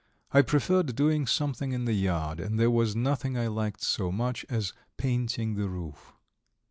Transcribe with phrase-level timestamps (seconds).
[0.31, 4.43] I preferred doing something in the yard, and there was nothing I liked so much
[4.49, 6.13] as painting the roof.